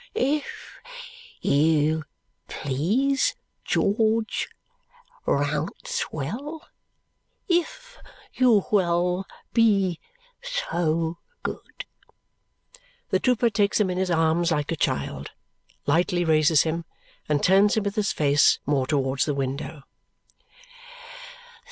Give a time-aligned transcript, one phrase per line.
[0.15, 0.79] "If
[1.41, 2.05] you
[2.47, 4.49] please, George
[5.27, 6.61] Rouncewell;
[7.47, 7.99] if
[8.33, 9.99] you will be
[10.41, 11.85] so good."
[13.11, 15.33] The trooper takes him in his arms like a child,
[15.85, 16.83] lightly raises him,
[17.29, 19.83] and turns him with his face more towards the window.